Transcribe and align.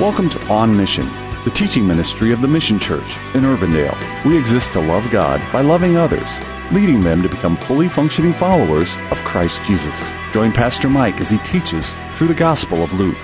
Welcome 0.00 0.30
to 0.30 0.42
On 0.48 0.74
Mission, 0.74 1.04
the 1.44 1.52
teaching 1.54 1.86
ministry 1.86 2.32
of 2.32 2.40
the 2.40 2.48
Mission 2.48 2.78
Church 2.78 3.18
in 3.34 3.42
Urbandale. 3.42 4.24
We 4.24 4.38
exist 4.38 4.72
to 4.72 4.80
love 4.80 5.08
God 5.10 5.40
by 5.52 5.60
loving 5.60 5.98
others, 5.98 6.40
leading 6.72 7.00
them 7.00 7.22
to 7.22 7.28
become 7.28 7.56
fully 7.56 7.90
functioning 7.90 8.32
followers 8.32 8.96
of 9.10 9.18
Christ 9.18 9.62
Jesus. 9.64 9.94
Join 10.32 10.50
Pastor 10.50 10.88
Mike 10.88 11.20
as 11.20 11.28
he 11.28 11.36
teaches 11.38 11.94
through 12.14 12.28
the 12.28 12.34
Gospel 12.34 12.82
of 12.82 12.92
Luke. 12.94 13.18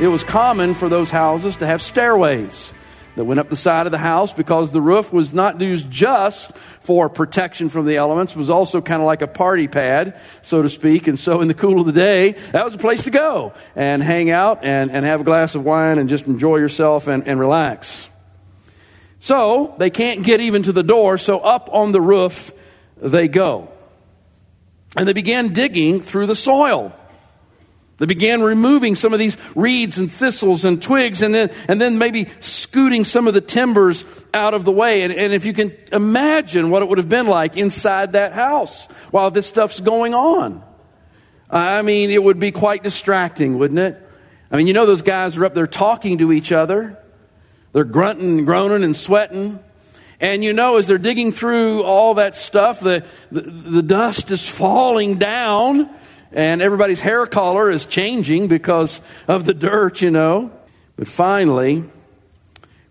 It 0.00 0.08
was 0.08 0.24
common 0.24 0.74
for 0.74 0.88
those 0.88 1.08
houses 1.08 1.56
to 1.58 1.66
have 1.66 1.80
stairways 1.80 2.74
that 3.16 3.24
went 3.24 3.40
up 3.40 3.50
the 3.50 3.56
side 3.56 3.86
of 3.86 3.92
the 3.92 3.98
house 3.98 4.32
because 4.32 4.72
the 4.72 4.80
roof 4.80 5.12
was 5.12 5.32
not 5.32 5.60
used 5.60 5.90
just 5.90 6.56
for 6.80 7.08
protection 7.08 7.68
from 7.68 7.86
the 7.86 7.96
elements, 7.96 8.32
it 8.32 8.38
was 8.38 8.50
also 8.50 8.80
kind 8.80 9.02
of 9.02 9.06
like 9.06 9.22
a 9.22 9.26
party 9.26 9.68
pad, 9.68 10.18
so 10.42 10.62
to 10.62 10.68
speak. 10.68 11.06
And 11.06 11.18
so 11.18 11.40
in 11.40 11.48
the 11.48 11.54
cool 11.54 11.80
of 11.80 11.86
the 11.86 11.92
day, 11.92 12.32
that 12.52 12.64
was 12.64 12.74
a 12.74 12.78
place 12.78 13.04
to 13.04 13.10
go 13.10 13.52
and 13.76 14.02
hang 14.02 14.30
out 14.30 14.64
and, 14.64 14.90
and 14.90 15.04
have 15.04 15.20
a 15.20 15.24
glass 15.24 15.54
of 15.54 15.64
wine 15.64 15.98
and 15.98 16.08
just 16.08 16.26
enjoy 16.26 16.56
yourself 16.56 17.06
and, 17.06 17.26
and 17.28 17.38
relax. 17.38 18.08
So 19.20 19.74
they 19.78 19.90
can't 19.90 20.24
get 20.24 20.40
even 20.40 20.64
to 20.64 20.72
the 20.72 20.82
door, 20.82 21.18
so 21.18 21.38
up 21.38 21.70
on 21.72 21.92
the 21.92 22.00
roof 22.00 22.52
they 22.96 23.28
go. 23.28 23.68
And 24.96 25.06
they 25.06 25.12
began 25.12 25.52
digging 25.52 26.00
through 26.00 26.26
the 26.26 26.36
soil. 26.36 26.94
They 28.02 28.06
began 28.06 28.42
removing 28.42 28.96
some 28.96 29.12
of 29.12 29.20
these 29.20 29.36
reeds 29.54 29.96
and 29.96 30.10
thistles 30.10 30.64
and 30.64 30.82
twigs 30.82 31.22
and 31.22 31.32
then, 31.32 31.52
and 31.68 31.80
then 31.80 31.98
maybe 31.98 32.26
scooting 32.40 33.04
some 33.04 33.28
of 33.28 33.34
the 33.34 33.40
timbers 33.40 34.04
out 34.34 34.54
of 34.54 34.64
the 34.64 34.72
way. 34.72 35.02
And, 35.02 35.12
and 35.12 35.32
if 35.32 35.44
you 35.44 35.52
can 35.52 35.72
imagine 35.92 36.70
what 36.70 36.82
it 36.82 36.88
would 36.88 36.98
have 36.98 37.08
been 37.08 37.28
like 37.28 37.56
inside 37.56 38.14
that 38.14 38.32
house 38.32 38.86
while 39.12 39.30
this 39.30 39.46
stuff's 39.46 39.78
going 39.78 40.14
on. 40.14 40.64
I 41.48 41.82
mean, 41.82 42.10
it 42.10 42.20
would 42.20 42.40
be 42.40 42.50
quite 42.50 42.82
distracting, 42.82 43.56
wouldn't 43.56 43.78
it? 43.78 44.04
I 44.50 44.56
mean, 44.56 44.66
you 44.66 44.72
know, 44.72 44.84
those 44.84 45.02
guys 45.02 45.38
are 45.38 45.44
up 45.44 45.54
there 45.54 45.68
talking 45.68 46.18
to 46.18 46.32
each 46.32 46.50
other. 46.50 46.98
They're 47.72 47.84
grunting 47.84 48.38
and 48.38 48.46
groaning 48.46 48.82
and 48.82 48.96
sweating. 48.96 49.60
And 50.20 50.42
you 50.42 50.52
know, 50.52 50.76
as 50.76 50.88
they're 50.88 50.98
digging 50.98 51.30
through 51.30 51.84
all 51.84 52.14
that 52.14 52.34
stuff, 52.34 52.80
the, 52.80 53.04
the, 53.30 53.42
the 53.42 53.82
dust 53.82 54.32
is 54.32 54.48
falling 54.48 55.18
down 55.18 55.88
and 56.32 56.62
everybody's 56.62 57.00
hair 57.00 57.26
color 57.26 57.70
is 57.70 57.86
changing 57.86 58.48
because 58.48 59.00
of 59.28 59.44
the 59.44 59.54
dirt, 59.54 60.02
you 60.02 60.10
know. 60.10 60.50
But 60.96 61.08
finally, 61.08 61.84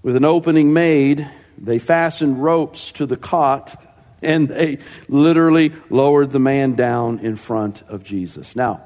with 0.03 0.16
an 0.16 0.25
opening 0.25 0.73
made, 0.73 1.30
they 1.58 1.80
fastened 1.80 2.42
ropes 2.42 2.92
to 2.94 3.06
the 3.06 3.17
cot 3.17 3.75
and 4.22 4.48
they 4.48 4.78
literally 5.08 5.72
lowered 5.89 6.31
the 6.31 6.39
man 6.39 6.75
down 6.75 7.20
in 7.20 7.36
front 7.36 7.81
of 7.83 8.03
Jesus. 8.03 8.56
Now, 8.56 8.83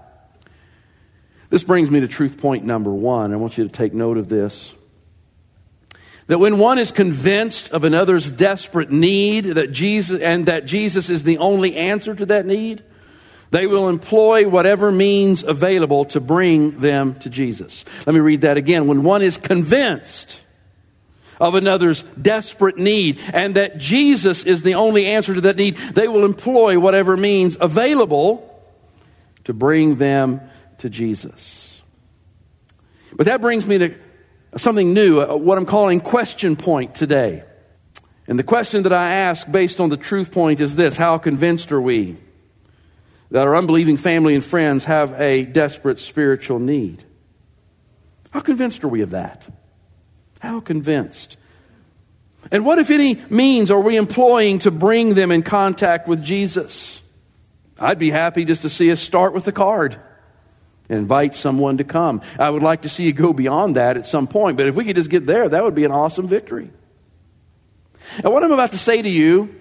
this 1.50 1.64
brings 1.64 1.92
me 1.92 2.00
to 2.00 2.08
truth 2.08 2.40
point 2.40 2.64
number 2.64 2.92
one. 2.92 3.34
I 3.34 3.36
want 3.36 3.58
you 3.58 3.66
to 3.66 3.70
take 3.70 3.94
note 3.94 4.18
of 4.18 4.30
this. 4.30 4.74
That 6.28 6.40
when 6.40 6.58
one 6.58 6.80
is 6.80 6.92
convinced 6.92 7.70
of 7.70 7.84
another's 7.84 8.32
desperate 8.32 8.92
need 8.92 9.46
that 9.46 9.72
Jesus 9.72 10.20
and 10.22 10.48
that 10.48 10.66
Jesus 10.66 11.10
is 11.10 11.24
the 11.24 11.38
only 11.38 11.76
answer 11.76 12.16
to 12.16 12.26
that 12.28 12.46
need, 12.46 12.84
they 13.52 13.68
will 13.68 13.90
employ 13.90 14.48
whatever 14.48 14.92
means 14.92 15.44
available 15.44 16.06
to 16.06 16.20
bring 16.20 16.80
them 16.80 17.16
to 17.20 17.30
Jesus. 17.30 17.86
Let 18.06 18.14
me 18.14 18.20
read 18.20 18.42
that 18.42 18.58
again. 18.58 18.88
When 18.88 19.04
one 19.04 19.22
is 19.22 19.38
convinced 19.38 20.42
of 21.40 21.56
another's 21.56 22.04
desperate 22.04 22.78
need 22.78 23.20
and 23.34 23.56
that 23.56 23.78
Jesus 23.78 24.44
is 24.44 24.64
the 24.64 24.76
only 24.76 25.08
answer 25.08 25.34
to 25.34 25.42
that 25.42 25.58
need, 25.58 25.78
they 25.78 26.08
will 26.08 26.26
employ 26.26 26.80
whatever 26.80 27.18
means 27.18 27.58
available 27.60 28.52
to 29.44 29.54
bring 29.54 29.96
them 29.96 30.42
to 30.80 30.90
Jesus. 30.90 31.82
But 33.16 33.28
that 33.28 33.42
brings 33.42 33.66
me 33.66 33.78
to 33.78 33.96
something 34.58 34.94
new, 34.94 35.22
uh, 35.22 35.36
what 35.36 35.58
I'm 35.58 35.66
calling 35.66 36.00
question 36.00 36.56
point 36.56 36.96
today. 36.96 37.44
And 38.28 38.40
the 38.40 38.44
question 38.44 38.84
that 38.84 38.94
I 38.94 39.14
ask 39.14 39.50
based 39.50 39.80
on 39.80 39.90
the 39.90 39.98
truth 39.98 40.32
point 40.32 40.60
is 40.60 40.76
this 40.76 40.98
How 40.98 41.18
convinced 41.18 41.72
are 41.72 41.82
we? 41.82 42.18
That 43.32 43.48
our 43.48 43.56
unbelieving 43.56 43.98
family 43.98 44.36
and 44.36 44.44
friends 44.44 44.86
have 44.86 45.20
a 45.20 45.44
desperate 45.44 46.00
spiritual 46.00 46.60
need. 46.60 47.04
How 48.32 48.40
convinced 48.40 48.84
are 48.84 48.88
we 48.88 49.02
of 49.02 49.12
that? 49.12 49.48
How 50.40 50.60
convinced? 50.60 51.38
And 52.52 52.66
what, 52.66 52.78
if 52.78 52.92
any, 52.92 53.16
means 53.30 53.72
are 53.72 53.80
we 53.80 53.98
employing 53.98 54.60
to 54.60 54.72
bring 54.72 55.16
them 55.16 55.32
in 55.32 55.42
contact 55.42 56.08
with 56.08 56.24
Jesus? 56.24 57.02
I'd 57.80 57.98
be 57.98 58.12
happy 58.12 58.46
just 58.46 58.62
to 58.62 58.70
see 58.70 58.92
us 58.92 59.00
start 59.00 59.34
with 59.34 59.46
the 59.46 59.52
card 59.52 60.00
and 60.88 61.00
invite 61.00 61.34
someone 61.34 61.78
to 61.78 61.84
come. 61.84 62.22
I 62.38 62.50
would 62.50 62.62
like 62.62 62.84
to 62.84 62.90
see 62.90 63.06
you 63.06 63.14
go 63.14 63.34
beyond 63.34 63.76
that 63.76 63.98
at 63.98 64.06
some 64.06 64.28
point, 64.28 64.58
but 64.58 64.68
if 64.68 64.76
we 64.76 64.86
could 64.86 64.96
just 64.96 65.10
get 65.10 65.26
there, 65.26 65.50
that 65.50 65.64
would 65.64 65.76
be 65.76 65.84
an 65.84 65.92
awesome 65.92 66.28
victory. 66.28 66.70
And 68.24 68.32
what 68.32 68.44
I'm 68.44 68.52
about 68.52 68.72
to 68.72 68.78
say 68.78 69.02
to 69.02 69.10
you 69.10 69.56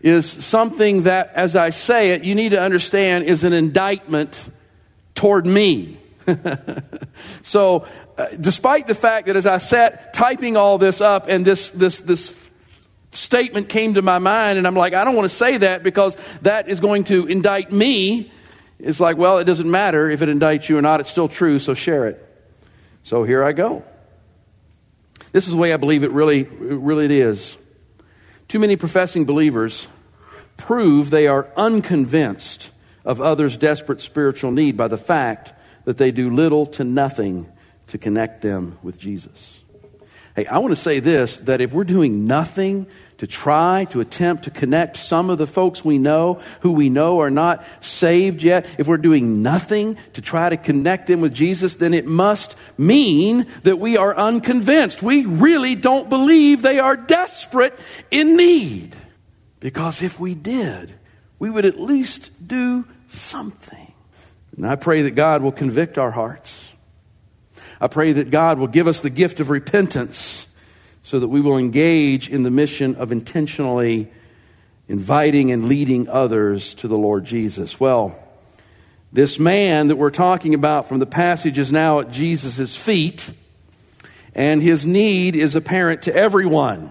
is 0.00 0.30
something 0.30 1.02
that, 1.02 1.32
as 1.34 1.56
I 1.56 1.70
say 1.70 2.12
it, 2.12 2.24
you 2.24 2.34
need 2.34 2.50
to 2.50 2.60
understand 2.60 3.24
is 3.24 3.44
an 3.44 3.52
indictment 3.52 4.48
toward 5.14 5.46
me. 5.46 5.98
so, 7.42 7.86
uh, 8.16 8.26
despite 8.40 8.86
the 8.86 8.94
fact 8.94 9.26
that 9.26 9.36
as 9.36 9.46
I 9.46 9.58
sat 9.58 10.14
typing 10.14 10.56
all 10.56 10.78
this 10.78 11.00
up 11.00 11.26
and 11.28 11.44
this, 11.44 11.70
this, 11.70 12.00
this 12.00 12.46
statement 13.12 13.68
came 13.68 13.94
to 13.94 14.02
my 14.02 14.18
mind, 14.18 14.58
and 14.58 14.66
I'm 14.66 14.74
like, 14.74 14.94
I 14.94 15.04
don't 15.04 15.16
want 15.16 15.28
to 15.28 15.36
say 15.36 15.58
that 15.58 15.82
because 15.82 16.16
that 16.42 16.68
is 16.68 16.80
going 16.80 17.04
to 17.04 17.26
indict 17.26 17.72
me. 17.72 18.30
It's 18.78 19.00
like, 19.00 19.16
well, 19.16 19.38
it 19.38 19.44
doesn't 19.44 19.70
matter 19.70 20.10
if 20.10 20.22
it 20.22 20.28
indicts 20.28 20.68
you 20.68 20.78
or 20.78 20.82
not, 20.82 21.00
it's 21.00 21.10
still 21.10 21.28
true, 21.28 21.58
so 21.58 21.74
share 21.74 22.06
it. 22.06 22.24
So 23.02 23.24
here 23.24 23.42
I 23.42 23.52
go. 23.52 23.82
This 25.32 25.46
is 25.46 25.52
the 25.52 25.56
way 25.56 25.72
I 25.72 25.76
believe 25.76 26.04
it 26.04 26.12
really, 26.12 26.44
really 26.44 27.06
it 27.06 27.10
is. 27.10 27.56
Too 28.48 28.58
many 28.58 28.76
professing 28.76 29.26
believers 29.26 29.88
prove 30.56 31.10
they 31.10 31.26
are 31.26 31.52
unconvinced 31.54 32.70
of 33.04 33.20
others' 33.20 33.58
desperate 33.58 34.00
spiritual 34.00 34.50
need 34.50 34.74
by 34.74 34.88
the 34.88 34.96
fact 34.96 35.52
that 35.84 35.98
they 35.98 36.10
do 36.10 36.30
little 36.30 36.64
to 36.66 36.82
nothing 36.82 37.46
to 37.88 37.98
connect 37.98 38.40
them 38.40 38.78
with 38.82 38.98
Jesus. 38.98 39.62
Hey, 40.38 40.46
I 40.46 40.58
want 40.58 40.70
to 40.70 40.80
say 40.80 41.00
this 41.00 41.40
that 41.40 41.60
if 41.60 41.72
we're 41.72 41.82
doing 41.82 42.28
nothing 42.28 42.86
to 43.16 43.26
try 43.26 43.86
to 43.86 44.00
attempt 44.00 44.44
to 44.44 44.52
connect 44.52 44.96
some 44.96 45.30
of 45.30 45.38
the 45.38 45.48
folks 45.48 45.84
we 45.84 45.98
know 45.98 46.34
who 46.60 46.70
we 46.70 46.90
know 46.90 47.18
are 47.22 47.30
not 47.30 47.64
saved 47.80 48.44
yet, 48.44 48.64
if 48.78 48.86
we're 48.86 48.98
doing 48.98 49.42
nothing 49.42 49.96
to 50.12 50.22
try 50.22 50.48
to 50.48 50.56
connect 50.56 51.08
them 51.08 51.20
with 51.20 51.34
Jesus, 51.34 51.74
then 51.74 51.92
it 51.92 52.06
must 52.06 52.56
mean 52.78 53.48
that 53.64 53.80
we 53.80 53.96
are 53.96 54.16
unconvinced. 54.16 55.02
We 55.02 55.24
really 55.24 55.74
don't 55.74 56.08
believe 56.08 56.62
they 56.62 56.78
are 56.78 56.96
desperate 56.96 57.76
in 58.12 58.36
need. 58.36 58.94
Because 59.58 60.04
if 60.04 60.20
we 60.20 60.36
did, 60.36 60.94
we 61.40 61.50
would 61.50 61.64
at 61.64 61.80
least 61.80 62.30
do 62.46 62.84
something. 63.08 63.92
And 64.56 64.64
I 64.64 64.76
pray 64.76 65.02
that 65.02 65.16
God 65.16 65.42
will 65.42 65.50
convict 65.50 65.98
our 65.98 66.12
hearts. 66.12 66.67
I 67.80 67.86
pray 67.86 68.12
that 68.12 68.30
God 68.30 68.58
will 68.58 68.66
give 68.66 68.88
us 68.88 69.00
the 69.00 69.10
gift 69.10 69.40
of 69.40 69.50
repentance 69.50 70.46
so 71.02 71.18
that 71.20 71.28
we 71.28 71.40
will 71.40 71.56
engage 71.56 72.28
in 72.28 72.42
the 72.42 72.50
mission 72.50 72.96
of 72.96 73.12
intentionally 73.12 74.10
inviting 74.88 75.52
and 75.52 75.66
leading 75.66 76.08
others 76.08 76.74
to 76.74 76.88
the 76.88 76.98
Lord 76.98 77.24
Jesus. 77.24 77.78
Well, 77.78 78.18
this 79.12 79.38
man 79.38 79.88
that 79.88 79.96
we're 79.96 80.10
talking 80.10 80.54
about 80.54 80.88
from 80.88 80.98
the 80.98 81.06
passage 81.06 81.58
is 81.58 81.72
now 81.72 82.00
at 82.00 82.10
Jesus' 82.10 82.76
feet, 82.76 83.32
and 84.34 84.62
his 84.62 84.84
need 84.84 85.36
is 85.36 85.56
apparent 85.56 86.02
to 86.02 86.14
everyone. 86.14 86.90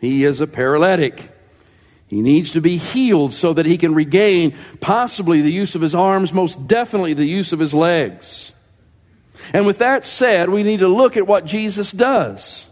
He 0.00 0.24
is 0.24 0.40
a 0.40 0.46
paralytic. 0.46 1.32
He 2.06 2.22
needs 2.22 2.52
to 2.52 2.60
be 2.60 2.78
healed 2.78 3.34
so 3.34 3.52
that 3.52 3.66
he 3.66 3.76
can 3.76 3.94
regain 3.94 4.54
possibly 4.80 5.42
the 5.42 5.52
use 5.52 5.74
of 5.74 5.82
his 5.82 5.94
arms, 5.94 6.32
most 6.32 6.66
definitely 6.66 7.12
the 7.12 7.26
use 7.26 7.52
of 7.52 7.58
his 7.58 7.74
legs. 7.74 8.54
And 9.52 9.66
with 9.66 9.78
that 9.78 10.04
said, 10.04 10.48
we 10.50 10.62
need 10.62 10.80
to 10.80 10.88
look 10.88 11.16
at 11.16 11.26
what 11.26 11.44
Jesus 11.44 11.92
does. 11.92 12.68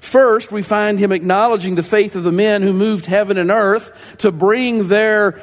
First, 0.00 0.52
we 0.52 0.62
find 0.62 0.98
him 0.98 1.12
acknowledging 1.12 1.74
the 1.74 1.82
faith 1.82 2.14
of 2.14 2.22
the 2.22 2.32
men 2.32 2.62
who 2.62 2.72
moved 2.72 3.06
heaven 3.06 3.38
and 3.38 3.50
earth 3.50 4.16
to 4.18 4.30
bring 4.30 4.88
their 4.88 5.40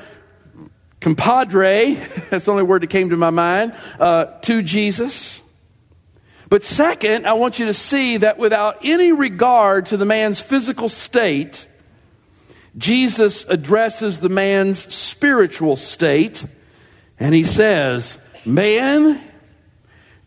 compadre, 1.01 1.94
that's 2.30 2.45
the 2.45 2.51
only 2.51 2.63
word 2.63 2.83
that 2.83 2.89
came 2.89 3.10
to 3.10 3.18
my 3.18 3.30
mind, 3.30 3.74
uh, 4.00 4.25
to 4.42 4.62
Jesus. 4.62 5.42
But 6.50 6.63
second, 6.63 7.27
I 7.27 7.33
want 7.33 7.60
you 7.60 7.66
to 7.66 7.74
see 7.74 8.18
that 8.18 8.38
without 8.38 8.77
any 8.83 9.12
regard 9.12 9.88
to 9.88 9.98
the 9.98 10.06
man's 10.06 10.39
physical 10.39 10.89
state, 10.89 11.68
Jesus 12.77 13.45
addresses 13.45 14.19
the 14.19 14.30
man's 14.30 14.94
spiritual 14.94 15.75
state, 15.75 16.45
and 17.19 17.33
he 17.33 17.44
says, 17.44 18.19
Man, 18.45 19.19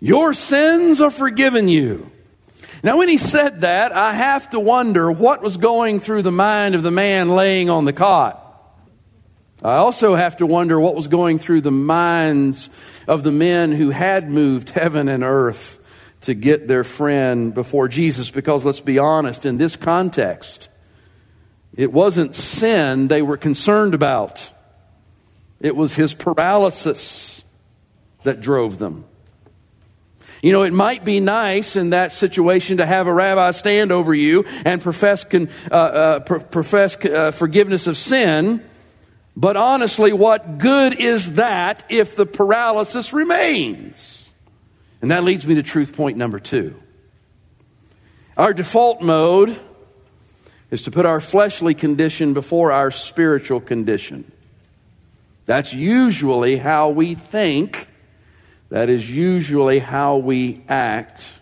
your 0.00 0.32
sins 0.34 1.00
are 1.00 1.10
forgiven 1.10 1.68
you. 1.68 2.10
Now, 2.82 2.98
when 2.98 3.08
he 3.08 3.18
said 3.18 3.62
that, 3.62 3.92
I 3.92 4.12
have 4.12 4.50
to 4.50 4.60
wonder 4.60 5.10
what 5.10 5.42
was 5.42 5.56
going 5.56 5.98
through 5.98 6.22
the 6.22 6.32
mind 6.32 6.74
of 6.74 6.82
the 6.82 6.92
man 6.92 7.28
laying 7.28 7.70
on 7.70 7.84
the 7.84 7.92
cot. 7.92 8.44
I 9.62 9.74
also 9.74 10.14
have 10.14 10.36
to 10.36 10.46
wonder 10.46 10.78
what 10.78 10.94
was 10.94 11.08
going 11.08 11.40
through 11.40 11.62
the 11.62 11.72
minds 11.72 12.70
of 13.08 13.24
the 13.24 13.32
men 13.32 13.72
who 13.72 13.90
had 13.90 14.30
moved 14.30 14.70
heaven 14.70 15.08
and 15.08 15.24
earth 15.24 15.80
to 16.22 16.34
get 16.34 16.68
their 16.68 16.84
friend 16.84 17.52
before 17.52 17.88
Jesus 17.88 18.30
because 18.30 18.64
let's 18.64 18.80
be 18.80 19.00
honest, 19.00 19.44
in 19.44 19.56
this 19.56 19.74
context, 19.74 20.68
it 21.74 21.92
wasn't 21.92 22.36
sin 22.36 23.08
they 23.08 23.22
were 23.22 23.36
concerned 23.36 23.94
about, 23.94 24.52
it 25.60 25.74
was 25.74 25.96
his 25.96 26.14
paralysis 26.14 27.42
that 28.22 28.40
drove 28.40 28.78
them. 28.78 29.04
You 30.43 30.52
know, 30.52 30.62
it 30.62 30.73
might 30.73 31.05
be 31.05 31.19
nice 31.20 31.75
in 31.75 31.90
that 31.90 32.12
situation 32.12 32.76
to 32.76 32.87
have 32.87 33.06
a 33.06 33.12
rabbi 33.12 33.50
stand 33.50 33.90
over 33.90 34.14
you 34.14 34.44
and 34.64 34.81
profess, 34.81 35.25
con, 35.25 35.49
uh, 35.70 35.75
uh, 35.75 36.20
pr- 36.20 36.38
profess 36.38 36.96
uh, 37.05 37.32
forgiveness 37.32 37.87
of 37.87 37.96
sin, 37.96 38.62
but 39.37 39.56
honestly, 39.56 40.12
what 40.12 40.58
good 40.58 40.99
is 40.99 41.35
that 41.35 41.85
if 41.88 42.17
the 42.17 42.26
paralysis 42.26 43.12
remains? 43.12 44.29
And 45.00 45.11
that 45.11 45.23
leads 45.23 45.46
me 45.46 45.55
to 45.56 45.62
truth 45.62 45.96
point 45.96 46.17
number 46.17 46.41
two. 46.41 46.75
Our 48.37 48.52
default 48.52 49.00
mode 49.00 49.58
is 50.70 50.82
to 50.82 50.91
put 50.91 51.06
our 51.06 51.20
fleshly 51.20 51.75
condition 51.75 52.34
before 52.34 52.73
our 52.73 52.91
spiritual 52.91 53.61
condition. 53.61 54.31
That's 55.46 55.73
usually 55.73 56.56
how 56.56 56.91
we 56.91 57.14
think 57.14 57.88
that 58.70 58.88
is 58.88 59.11
usually 59.11 59.79
how 59.79 60.17
we 60.17 60.62
act. 60.69 61.32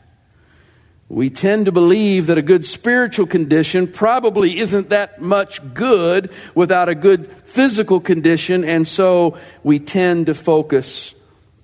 We 1.09 1.31
tend 1.31 1.67
to 1.67 1.73
believe 1.73 2.27
that 2.27 2.39
a 2.39 2.43
good 2.43 2.65
spiritual 2.65 3.27
condition 3.27 3.87
probably 3.87 4.59
isn't 4.59 4.89
that 4.89 5.21
much 5.21 5.75
good 5.75 6.33
without 6.55 6.89
a 6.89 6.95
good 6.95 7.29
physical 7.29 8.01
condition, 8.01 8.65
and 8.65 8.87
so 8.87 9.39
we 9.63 9.79
tend 9.79 10.27
to 10.27 10.35
focus 10.35 11.15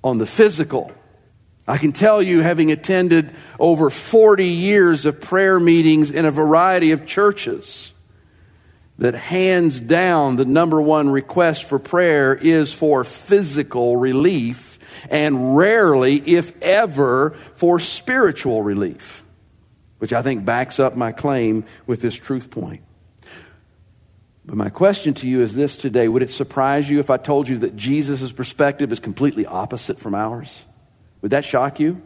on 0.05 0.19
the 0.19 0.27
physical. 0.27 0.93
I 1.67 1.79
can 1.79 1.93
tell 1.93 2.21
you, 2.21 2.41
having 2.41 2.73
attended 2.73 3.33
over 3.59 3.89
40 3.89 4.49
years 4.49 5.07
of 5.07 5.21
prayer 5.21 5.61
meetings 5.61 6.11
in 6.11 6.25
a 6.25 6.31
variety 6.31 6.91
of 6.91 7.07
churches, 7.07 7.92
that 8.99 9.15
hands 9.15 9.81
down 9.81 10.37
the 10.37 10.45
number 10.45 10.81
one 10.81 11.11
request 11.11 11.65
for 11.65 11.79
prayer 11.79 12.35
is 12.35 12.73
for 12.73 13.05
physical 13.05 13.97
relief 13.97 14.79
and 15.11 15.57
rarely, 15.57 16.17
if 16.17 16.61
ever, 16.63 17.31
for 17.55 17.81
spiritual 17.81 18.63
relief, 18.63 19.25
which 19.99 20.13
I 20.13 20.23
think 20.23 20.45
backs 20.45 20.79
up 20.79 20.97
my 20.97 21.13
claim 21.13 21.65
with 21.87 22.01
this 22.01 22.15
truth 22.15 22.51
point. 22.51 22.83
But 24.45 24.57
my 24.57 24.71
question 24.71 25.15
to 25.15 25.29
you 25.29 25.41
is 25.43 25.55
this 25.55 25.77
today 25.77 26.09
Would 26.09 26.23
it 26.23 26.31
surprise 26.31 26.91
you 26.91 26.99
if 26.99 27.11
I 27.11 27.17
told 27.17 27.49
you 27.49 27.59
that 27.59 27.77
Jesus' 27.77 28.33
perspective 28.33 28.93
is 28.93 29.01
completely 29.01 29.47
opposite 29.47 29.99
from 29.99 30.15
ours? 30.15 30.65
Would 31.21 31.31
that 31.31 31.45
shock 31.45 31.81
you? 31.81 32.03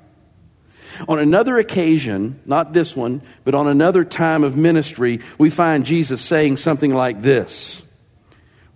On 1.08 1.19
another 1.19 1.58
occasion, 1.58 2.40
not 2.46 2.72
this 2.72 2.96
one, 2.96 3.22
but 3.44 3.54
on 3.54 3.69
another 3.69 4.04
time 4.04 4.44
of 4.44 4.56
ministry, 4.56 5.20
we 5.38 5.50
find 5.50 5.84
Jesus 5.84 6.22
saying 6.22 6.56
something 6.56 6.94
like 6.94 7.22
this 7.22 7.82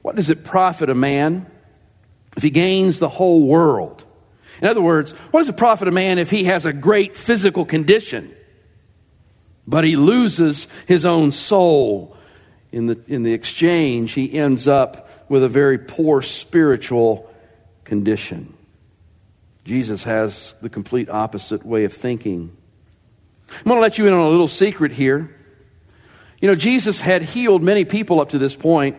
What 0.02 0.16
does 0.16 0.30
it 0.30 0.44
profit 0.44 0.90
a 0.90 0.94
man 0.94 1.46
if 2.36 2.42
he 2.42 2.50
gains 2.50 2.98
the 2.98 3.08
whole 3.08 3.46
world 3.46 4.04
in 4.60 4.68
other 4.68 4.82
words, 4.82 5.12
what 5.12 5.40
does 5.40 5.48
it 5.48 5.56
profit 5.56 5.88
a 5.88 5.92
man 5.92 6.18
if 6.18 6.30
he 6.30 6.44
has 6.44 6.66
a 6.66 6.72
great 6.72 7.16
physical 7.16 7.64
condition, 7.64 8.34
but 9.66 9.84
he 9.84 9.96
loses 9.96 10.68
his 10.86 11.04
own 11.04 11.32
soul? 11.32 12.16
In 12.72 12.86
the, 12.86 13.00
in 13.08 13.24
the 13.24 13.32
exchange, 13.32 14.12
he 14.12 14.32
ends 14.32 14.68
up 14.68 15.28
with 15.28 15.42
a 15.42 15.48
very 15.48 15.76
poor 15.76 16.22
spiritual 16.22 17.28
condition. 17.82 18.54
Jesus 19.70 20.02
has 20.02 20.56
the 20.60 20.68
complete 20.68 21.08
opposite 21.08 21.64
way 21.64 21.84
of 21.84 21.92
thinking. 21.92 22.56
I'm 23.52 23.62
going 23.66 23.76
to 23.76 23.80
let 23.80 23.98
you 23.98 24.08
in 24.08 24.12
on 24.12 24.18
a 24.18 24.28
little 24.28 24.48
secret 24.48 24.90
here. 24.90 25.32
You 26.40 26.48
know, 26.48 26.56
Jesus 26.56 27.00
had 27.00 27.22
healed 27.22 27.62
many 27.62 27.84
people 27.84 28.20
up 28.20 28.30
to 28.30 28.38
this 28.38 28.56
point, 28.56 28.96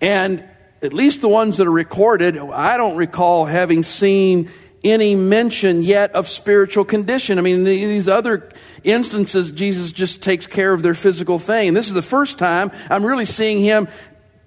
and 0.00 0.48
at 0.80 0.92
least 0.92 1.22
the 1.22 1.28
ones 1.28 1.56
that 1.56 1.66
are 1.66 1.72
recorded, 1.72 2.38
I 2.38 2.76
don't 2.76 2.96
recall 2.96 3.44
having 3.44 3.82
seen 3.82 4.48
any 4.84 5.16
mention 5.16 5.82
yet 5.82 6.12
of 6.12 6.28
spiritual 6.28 6.84
condition. 6.84 7.40
I 7.40 7.42
mean, 7.42 7.56
in 7.56 7.64
these 7.64 8.06
other 8.06 8.48
instances, 8.84 9.50
Jesus 9.50 9.90
just 9.90 10.22
takes 10.22 10.46
care 10.46 10.72
of 10.72 10.82
their 10.82 10.94
physical 10.94 11.40
thing. 11.40 11.74
this 11.74 11.88
is 11.88 11.94
the 11.94 12.00
first 12.00 12.38
time 12.38 12.70
I'm 12.88 13.04
really 13.04 13.24
seeing 13.24 13.60
him 13.60 13.88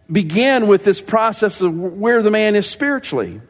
begin 0.09 0.67
with 0.67 0.85
this 0.85 1.01
process 1.01 1.59
of 1.59 1.77
where 1.77 2.23
the 2.23 2.31
man 2.31 2.55
is 2.55 2.69
spiritually. 2.69 3.41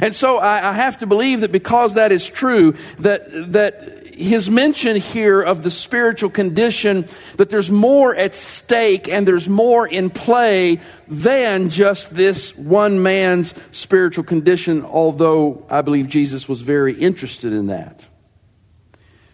And 0.00 0.14
so 0.14 0.38
I, 0.38 0.70
I 0.70 0.72
have 0.72 0.98
to 0.98 1.06
believe 1.06 1.40
that 1.40 1.52
because 1.52 1.94
that 1.94 2.12
is 2.12 2.28
true, 2.28 2.74
that, 2.98 3.52
that 3.52 4.00
his 4.20 4.50
mention 4.50 4.96
here 4.96 5.40
of 5.40 5.62
the 5.62 5.70
spiritual 5.70 6.30
condition, 6.30 7.06
that 7.36 7.48
there's 7.48 7.70
more 7.70 8.14
at 8.14 8.34
stake 8.34 9.08
and 9.08 9.26
there's 9.26 9.48
more 9.48 9.86
in 9.86 10.10
play 10.10 10.80
than 11.08 11.70
just 11.70 12.14
this 12.14 12.56
one 12.56 13.02
man's 13.02 13.54
spiritual 13.72 14.24
condition, 14.24 14.84
although 14.84 15.66
I 15.70 15.80
believe 15.82 16.08
Jesus 16.08 16.48
was 16.48 16.60
very 16.60 16.94
interested 16.94 17.52
in 17.52 17.68
that. 17.68 18.06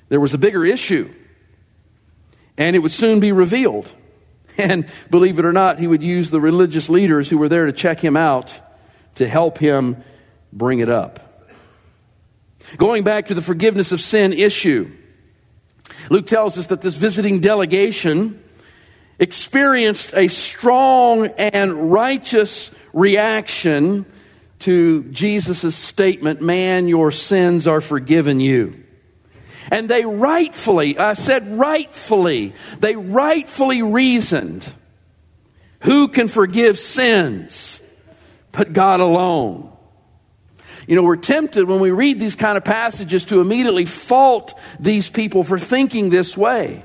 There 0.09 0.21
was 0.21 0.35
a 0.35 0.39
bigger 0.39 0.65
issue, 0.65 1.11
and 2.57 2.77
it 2.77 2.79
would 2.79 2.93
soon 2.93 3.21
be 3.21 3.33
revealed. 3.33 3.91
And 4.59 4.87
believe 5.11 5.39
it 5.39 5.45
or 5.45 5.53
not, 5.53 5.79
he 5.79 5.87
would 5.87 6.03
use 6.03 6.31
the 6.31 6.41
religious 6.41 6.89
leaders 6.89 7.29
who 7.29 7.37
were 7.37 7.51
there 7.51 7.67
to 7.67 7.75
check 7.75 8.01
him 8.01 8.17
out 8.17 8.59
to 9.17 9.29
help 9.29 9.59
him 9.59 10.03
bring 10.57 10.79
it 10.79 10.89
up. 10.89 11.21
Going 12.79 13.05
back 13.05 13.27
to 13.27 13.35
the 13.35 13.43
forgiveness 13.43 13.93
of 13.93 14.01
sin 14.01 14.33
issue, 14.33 14.91
Luke 16.11 16.27
tells 16.27 16.59
us 16.59 16.67
that 16.67 16.81
this 16.81 16.97
visiting 16.97 17.41
delegation 17.41 18.43
experienced 19.19 20.15
a 20.15 20.29
strong 20.29 21.27
and 21.27 21.93
righteous 21.93 22.71
reaction 22.93 24.07
to 24.61 25.05
Jesus' 25.05 25.77
statement, 25.77 26.41
Man, 26.41 26.89
your 26.89 27.13
sins 27.13 27.69
are 27.69 27.81
forgiven 27.81 28.41
you. 28.41 28.83
And 29.71 29.89
they 29.89 30.05
rightfully, 30.05 30.99
I 30.99 31.13
said 31.15 31.59
rightfully, 31.59 32.55
they 32.79 32.97
rightfully 32.97 33.83
reasoned 33.83 34.67
who 35.81 36.09
can 36.09 36.29
forgive 36.29 36.79
sins 36.79 37.81
but 38.57 38.73
God 38.73 39.01
alone. 39.01 39.76
You 40.87 40.97
know, 40.97 41.03
we're 41.03 41.17
tempted 41.17 41.67
when 41.67 41.81
we 41.81 41.91
read 41.91 42.21
these 42.21 42.37
kind 42.37 42.57
of 42.57 42.65
passages 42.65 43.25
to 43.27 43.41
immediately 43.41 43.85
fault 43.85 44.59
these 44.79 45.11
people 45.11 45.43
for 45.43 45.59
thinking 45.59 46.11
this 46.11 46.37
way. 46.37 46.85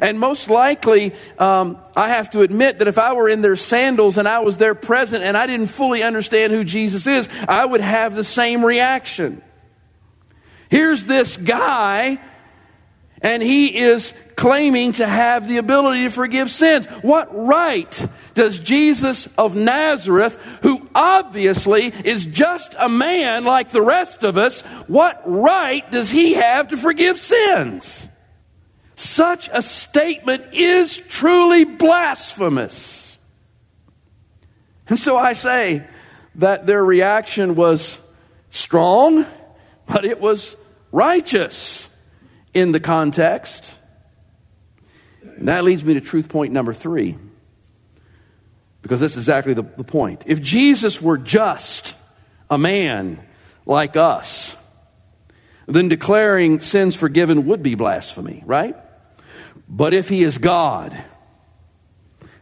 And 0.00 0.20
most 0.20 0.48
likely, 0.48 1.12
um, 1.38 1.78
I 1.96 2.08
have 2.08 2.30
to 2.30 2.42
admit 2.42 2.78
that 2.78 2.88
if 2.88 2.98
I 2.98 3.14
were 3.14 3.28
in 3.28 3.42
their 3.42 3.56
sandals 3.56 4.16
and 4.16 4.28
I 4.28 4.40
was 4.40 4.58
there 4.58 4.74
present 4.74 5.24
and 5.24 5.36
I 5.36 5.46
didn't 5.46 5.66
fully 5.66 6.02
understand 6.02 6.52
who 6.52 6.64
Jesus 6.64 7.06
is, 7.06 7.28
I 7.48 7.64
would 7.64 7.80
have 7.80 8.14
the 8.14 8.24
same 8.24 8.64
reaction. 8.64 9.42
Here's 10.70 11.04
this 11.04 11.36
guy, 11.36 12.18
and 13.22 13.42
he 13.42 13.76
is 13.76 14.14
claiming 14.36 14.92
to 14.92 15.06
have 15.06 15.48
the 15.48 15.56
ability 15.56 16.04
to 16.04 16.10
forgive 16.10 16.50
sins. 16.50 16.86
What 17.02 17.28
right 17.34 18.08
does 18.34 18.60
Jesus 18.60 19.26
of 19.36 19.56
Nazareth, 19.56 20.40
who 20.62 20.86
obviously 20.94 21.86
is 22.04 22.24
just 22.24 22.74
a 22.78 22.88
man 22.88 23.44
like 23.44 23.70
the 23.70 23.82
rest 23.82 24.22
of 24.22 24.38
us, 24.38 24.62
what 24.86 25.20
right 25.24 25.90
does 25.90 26.10
he 26.10 26.34
have 26.34 26.68
to 26.68 26.76
forgive 26.76 27.18
sins? 27.18 28.08
Such 28.94 29.48
a 29.52 29.62
statement 29.62 30.52
is 30.52 30.96
truly 30.96 31.64
blasphemous. 31.64 33.18
And 34.88 34.98
so 34.98 35.16
I 35.16 35.32
say 35.32 35.86
that 36.36 36.66
their 36.66 36.84
reaction 36.84 37.56
was 37.56 38.00
strong, 38.50 39.26
but 39.86 40.04
it 40.04 40.20
was 40.20 40.56
righteous 40.92 41.87
in 42.54 42.72
the 42.72 42.80
context. 42.80 43.74
And 45.22 45.48
that 45.48 45.64
leads 45.64 45.84
me 45.84 45.94
to 45.94 46.00
truth 46.00 46.28
point 46.28 46.52
number 46.52 46.72
three, 46.72 47.16
because 48.82 49.00
that's 49.00 49.16
exactly 49.16 49.54
the, 49.54 49.62
the 49.62 49.84
point. 49.84 50.24
If 50.26 50.40
Jesus 50.40 51.00
were 51.00 51.18
just 51.18 51.96
a 52.50 52.58
man 52.58 53.18
like 53.66 53.96
us, 53.96 54.56
then 55.66 55.88
declaring 55.88 56.60
sins 56.60 56.96
forgiven 56.96 57.46
would 57.46 57.62
be 57.62 57.74
blasphemy, 57.74 58.42
right? 58.46 58.74
But 59.68 59.92
if 59.92 60.08
he 60.08 60.22
is 60.22 60.38
God, 60.38 60.96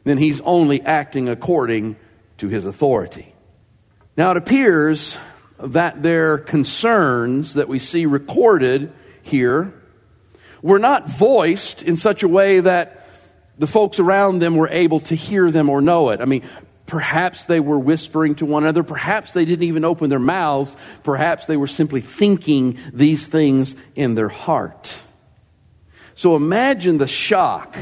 then 0.04 0.16
he's 0.16 0.40
only 0.42 0.80
acting 0.82 1.28
according 1.28 1.96
to 2.38 2.48
his 2.48 2.64
authority. 2.64 3.34
Now 4.16 4.30
it 4.30 4.36
appears 4.36 5.18
that 5.58 6.02
their 6.02 6.38
concerns 6.38 7.54
that 7.54 7.66
we 7.66 7.80
see 7.80 8.06
recorded 8.06 8.92
here 9.22 9.75
were 10.62 10.78
not 10.78 11.08
voiced 11.08 11.82
in 11.82 11.96
such 11.96 12.22
a 12.22 12.28
way 12.28 12.60
that 12.60 13.06
the 13.58 13.66
folks 13.66 13.98
around 13.98 14.40
them 14.40 14.56
were 14.56 14.68
able 14.68 15.00
to 15.00 15.14
hear 15.14 15.50
them 15.50 15.70
or 15.70 15.80
know 15.80 16.10
it. 16.10 16.20
I 16.20 16.25
mean, 16.26 16.42
Perhaps 16.86 17.46
they 17.46 17.58
were 17.58 17.78
whispering 17.78 18.36
to 18.36 18.46
one 18.46 18.62
another. 18.62 18.84
Perhaps 18.84 19.32
they 19.32 19.44
didn't 19.44 19.64
even 19.64 19.84
open 19.84 20.08
their 20.08 20.20
mouths. 20.20 20.76
Perhaps 21.02 21.46
they 21.46 21.56
were 21.56 21.66
simply 21.66 22.00
thinking 22.00 22.78
these 22.92 23.26
things 23.26 23.75
in 23.96 24.14
their 24.14 24.28
heart. 24.28 25.02
So 26.14 26.36
imagine 26.36 26.98
the 26.98 27.08
shock 27.08 27.76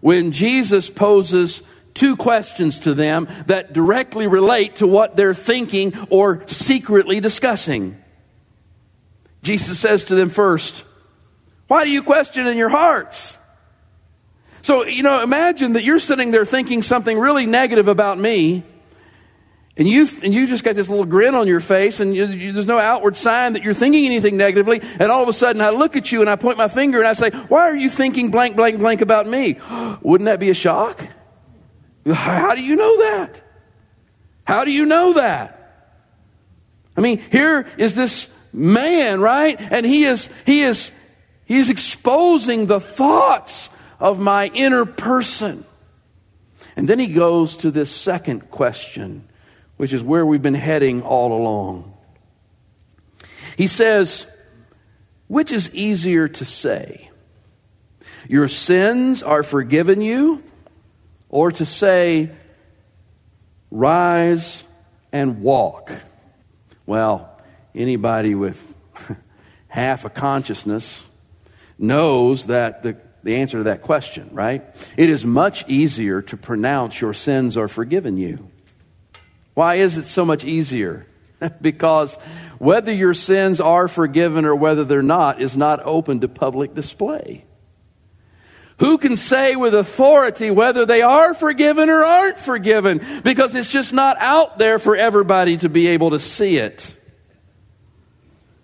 when 0.00 0.32
Jesus 0.32 0.88
poses 0.88 1.62
two 1.92 2.16
questions 2.16 2.80
to 2.80 2.94
them 2.94 3.28
that 3.46 3.74
directly 3.74 4.26
relate 4.26 4.76
to 4.76 4.86
what 4.86 5.14
they're 5.14 5.34
thinking 5.34 5.92
or 6.08 6.42
secretly 6.48 7.20
discussing. 7.20 8.02
Jesus 9.42 9.78
says 9.78 10.04
to 10.06 10.14
them 10.14 10.30
first, 10.30 10.84
Why 11.70 11.84
do 11.84 11.90
you 11.92 12.02
question 12.02 12.48
in 12.48 12.58
your 12.58 12.68
hearts? 12.68 13.38
So, 14.62 14.86
you 14.86 15.04
know, 15.04 15.22
imagine 15.22 15.74
that 15.74 15.84
you're 15.84 16.00
sitting 16.00 16.32
there 16.32 16.44
thinking 16.44 16.82
something 16.82 17.16
really 17.16 17.46
negative 17.46 17.86
about 17.86 18.18
me, 18.18 18.64
and 19.76 19.86
you, 19.86 20.08
and 20.24 20.34
you 20.34 20.48
just 20.48 20.64
got 20.64 20.74
this 20.74 20.88
little 20.88 21.04
grin 21.04 21.36
on 21.36 21.46
your 21.46 21.60
face, 21.60 22.00
and 22.00 22.12
you, 22.12 22.26
you, 22.26 22.52
there's 22.52 22.66
no 22.66 22.80
outward 22.80 23.16
sign 23.16 23.52
that 23.52 23.62
you're 23.62 23.72
thinking 23.72 24.04
anything 24.04 24.36
negatively, 24.36 24.80
and 24.98 25.12
all 25.12 25.22
of 25.22 25.28
a 25.28 25.32
sudden 25.32 25.62
I 25.62 25.70
look 25.70 25.94
at 25.94 26.10
you 26.10 26.22
and 26.22 26.28
I 26.28 26.34
point 26.34 26.58
my 26.58 26.66
finger 26.66 26.98
and 26.98 27.06
I 27.06 27.12
say, 27.12 27.30
Why 27.30 27.60
are 27.60 27.76
you 27.76 27.88
thinking 27.88 28.32
blank, 28.32 28.56
blank, 28.56 28.80
blank 28.80 29.00
about 29.00 29.28
me? 29.28 29.54
Wouldn't 30.02 30.26
that 30.26 30.40
be 30.40 30.50
a 30.50 30.54
shock? 30.54 31.00
How 32.04 32.56
do 32.56 32.62
you 32.62 32.74
know 32.74 32.98
that? 32.98 33.44
How 34.42 34.64
do 34.64 34.72
you 34.72 34.86
know 34.86 35.12
that? 35.12 35.86
I 36.96 37.00
mean, 37.00 37.18
here 37.30 37.68
is 37.78 37.94
this 37.94 38.28
man, 38.52 39.20
right? 39.20 39.56
And 39.56 39.86
he 39.86 40.02
is, 40.02 40.28
he 40.44 40.62
is, 40.62 40.90
he 41.50 41.58
is 41.58 41.68
exposing 41.68 42.66
the 42.66 42.78
thoughts 42.78 43.70
of 43.98 44.20
my 44.20 44.46
inner 44.54 44.84
person. 44.84 45.64
And 46.76 46.88
then 46.88 47.00
he 47.00 47.08
goes 47.08 47.56
to 47.56 47.72
this 47.72 47.90
second 47.90 48.52
question, 48.52 49.28
which 49.76 49.92
is 49.92 50.00
where 50.00 50.24
we've 50.24 50.40
been 50.40 50.54
heading 50.54 51.02
all 51.02 51.32
along. 51.32 51.92
He 53.56 53.66
says, 53.66 54.28
Which 55.26 55.50
is 55.50 55.74
easier 55.74 56.28
to 56.28 56.44
say? 56.44 57.10
Your 58.28 58.46
sins 58.46 59.20
are 59.20 59.42
forgiven 59.42 60.00
you, 60.00 60.44
or 61.30 61.50
to 61.50 61.66
say, 61.66 62.30
Rise 63.72 64.62
and 65.10 65.42
walk? 65.42 65.90
Well, 66.86 67.28
anybody 67.74 68.36
with 68.36 68.72
half 69.66 70.04
a 70.04 70.10
consciousness 70.10 71.08
knows 71.80 72.46
that 72.46 72.82
the 72.82 72.96
the 73.22 73.36
answer 73.36 73.58
to 73.58 73.64
that 73.64 73.82
question, 73.82 74.28
right? 74.32 74.64
It 74.96 75.10
is 75.10 75.24
much 75.24 75.68
easier 75.68 76.22
to 76.22 76.36
pronounce 76.36 77.00
your 77.00 77.14
sins 77.14 77.56
are 77.56 77.68
forgiven 77.68 78.16
you. 78.16 78.50
Why 79.54 79.76
is 79.76 79.96
it 79.96 80.06
so 80.06 80.24
much 80.24 80.44
easier? 80.44 81.06
because 81.60 82.16
whether 82.58 82.92
your 82.92 83.14
sins 83.14 83.60
are 83.60 83.88
forgiven 83.88 84.44
or 84.44 84.54
whether 84.54 84.84
they're 84.84 85.02
not 85.02 85.40
is 85.40 85.56
not 85.56 85.80
open 85.84 86.20
to 86.20 86.28
public 86.28 86.74
display. 86.74 87.44
Who 88.78 88.96
can 88.96 89.18
say 89.18 89.56
with 89.56 89.74
authority 89.74 90.50
whether 90.50 90.86
they 90.86 91.02
are 91.02 91.34
forgiven 91.34 91.90
or 91.90 92.02
aren't 92.02 92.38
forgiven? 92.38 93.02
Because 93.22 93.54
it's 93.54 93.70
just 93.70 93.92
not 93.92 94.16
out 94.18 94.56
there 94.56 94.78
for 94.78 94.96
everybody 94.96 95.58
to 95.58 95.68
be 95.68 95.88
able 95.88 96.10
to 96.10 96.18
see 96.18 96.56
it. 96.56 96.96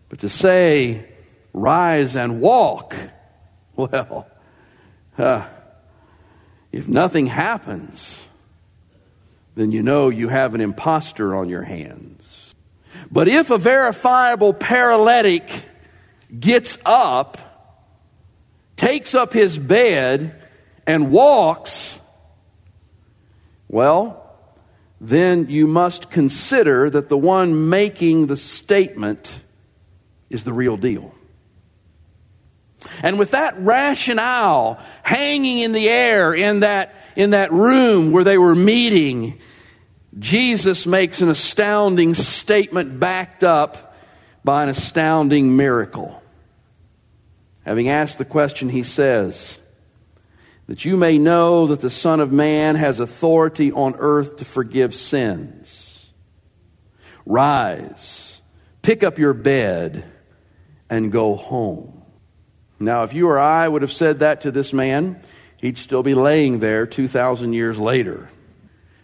But 0.09 0.21
to 0.21 0.31
say, 0.31 1.05
rise 1.57 2.15
and 2.17 2.41
walk, 2.41 2.95
well, 3.77 4.29
uh, 5.19 5.47
if 6.71 6.87
nothing 6.87 7.27
happens, 7.27 8.27
then 9.55 9.73
you 9.73 9.83
know 9.83 10.11
you 10.11 10.29
have 10.29 10.55
an 10.55 10.61
impostor 10.61 11.35
on 11.35 11.49
your 11.49 11.63
hands. 11.63 12.55
But 13.11 13.27
if 13.27 13.51
a 13.51 13.59
verifiable 13.59 14.53
paralytic 14.53 15.49
gets 16.39 16.79
up, 16.85 17.39
takes 18.77 19.15
up 19.15 19.33
his 19.33 19.59
bed, 19.59 20.43
and 20.87 21.11
walks, 21.11 21.99
well, 23.69 24.23
then 25.01 25.49
you 25.49 25.67
must 25.67 26.11
consider 26.11 26.91
that 26.91 27.09
the 27.09 27.19
one 27.19 27.71
making 27.71 28.27
the 28.27 28.37
statement 28.37 29.41
is 30.29 30.45
the 30.45 30.53
real 30.53 30.77
deal. 30.77 31.15
And 33.03 33.19
with 33.19 33.33
that 33.33 33.59
rationale 33.59 34.81
hanging 35.03 35.59
in 35.59 35.73
the 35.73 35.89
air 35.89 36.35
in 36.35 36.61
that, 36.61 36.95
in 37.15 37.31
that 37.31 37.53
room 37.53 38.13
where 38.13 38.25
they 38.25 38.39
were 38.39 38.55
meeting, 38.55 39.41
Jesus 40.19 40.87
makes 40.87 41.21
an 41.21 41.29
astounding 41.29 42.15
statement 42.15 42.99
backed 42.99 43.45
up 43.45 43.95
by 44.45 44.63
an 44.63 44.69
astounding 44.69 45.57
miracle. 45.57 46.23
Having 47.65 47.89
asked 47.89 48.19
the 48.19 48.25
question, 48.25 48.69
he 48.69 48.83
says, 48.83 49.59
That 50.69 50.85
you 50.85 50.97
may 50.97 51.19
know 51.19 51.67
that 51.67 51.81
the 51.81 51.91
Son 51.91 52.21
of 52.21 52.33
Man 52.33 52.77
has 52.77 53.01
authority 53.01 53.73
on 53.73 53.95
earth 53.99 54.37
to 54.37 54.45
forgive 54.45 54.95
sins. 54.95 56.11
Rise, 57.27 58.41
pick 58.83 59.03
up 59.03 59.19
your 59.19 59.35
bed, 59.35 60.05
and 60.89 61.11
go 61.11 61.35
home. 61.35 61.96
Now, 62.79 63.05
if 63.05 63.15
you 63.15 63.29
or 63.29 63.39
I 63.39 63.67
would 63.67 63.83
have 63.83 63.93
said 63.93 64.19
that 64.19 64.43
to 64.43 64.51
this 64.51 64.73
man, 64.73 65.21
he'd 65.57 65.79
still 65.79 66.03
be 66.03 66.15
laying 66.15 66.59
there 66.59 66.87
2,000 66.87 67.53
years 67.53 67.79
later 67.79 68.29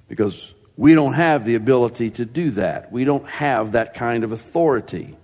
because 0.08 0.52
we 0.76 0.94
don't 0.94 1.14
have 1.14 1.44
the 1.44 1.54
ability 1.54 2.10
to 2.10 2.24
do 2.24 2.50
that. 2.52 2.92
We 2.92 3.04
don't 3.04 3.26
have 3.26 3.72
that 3.72 3.94
kind 3.94 4.24
of 4.24 4.32
authority. 4.32 5.16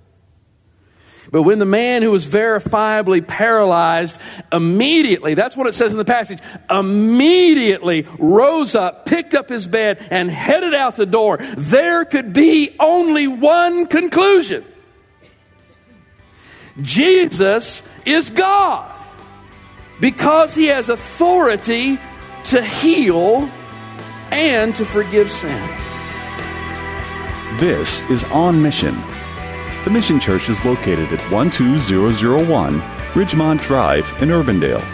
But 1.31 1.43
when 1.43 1.59
the 1.59 1.67
man 1.67 2.03
who 2.03 2.11
was 2.11 2.27
verifiably 2.27 3.27
paralyzed 3.27 4.19
immediately, 4.51 5.35
that's 5.35 5.57
what 5.57 5.67
it 5.67 5.75
says 5.75 5.93
in 5.93 5.99
the 5.99 6.05
passage, 6.05 6.39
immediately 6.71 8.07
rose 8.19 8.75
up, 8.75 9.05
picked 9.05 9.35
up 9.35 9.51
his 9.51 9.67
bed, 9.67 10.07
and 10.11 10.31
headed 10.31 10.73
out 10.73 10.97
the 10.97 11.05
door, 11.05 11.37
there 11.37 12.07
could 12.07 12.33
be 12.33 12.75
only 12.81 13.29
one 13.29 13.87
conclusion. 13.87 14.65
Jesus 16.81 17.83
is 18.05 18.31
God 18.31 18.95
because 20.01 20.55
he 20.55 20.67
has 20.67 20.89
authority 20.89 21.99
to 22.45 22.63
heal 22.63 23.51
and 24.31 24.77
to 24.77 24.85
forgive 24.85 25.33
sin. 25.33 25.59
This 27.59 28.03
is 28.03 28.23
On 28.25 28.63
Mission. 28.63 28.95
The 29.85 29.91
Mission 29.91 30.21
Church 30.21 30.49
is 30.49 30.65
located 30.65 31.13
at 31.13 31.21
12001 31.31 32.81
Ridgemont 32.81 33.61
Drive 33.61 34.07
in 34.23 34.29
Urbandale. 34.29 34.85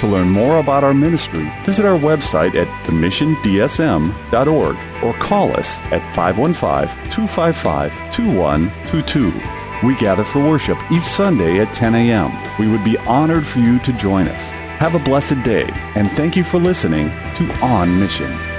To 0.00 0.06
learn 0.06 0.28
more 0.28 0.58
about 0.58 0.84
our 0.84 0.92
ministry, 0.92 1.50
visit 1.64 1.86
our 1.86 1.98
website 1.98 2.54
at 2.56 2.68
themissiondsm.org 2.86 4.76
or 5.02 5.14
call 5.14 5.56
us 5.56 5.78
at 5.92 6.02
515 6.14 6.88
255 7.10 7.92
2122. 8.12 9.63
We 9.82 9.96
gather 9.96 10.24
for 10.24 10.38
worship 10.38 10.78
each 10.90 11.02
Sunday 11.02 11.60
at 11.60 11.74
10 11.74 11.94
a.m. 11.94 12.32
We 12.58 12.68
would 12.68 12.84
be 12.84 12.98
honored 12.98 13.46
for 13.46 13.58
you 13.58 13.78
to 13.80 13.92
join 13.94 14.28
us. 14.28 14.52
Have 14.78 14.94
a 14.94 14.98
blessed 14.98 15.42
day, 15.42 15.68
and 15.94 16.10
thank 16.12 16.36
you 16.36 16.44
for 16.44 16.58
listening 16.58 17.08
to 17.36 17.58
On 17.62 17.98
Mission. 17.98 18.53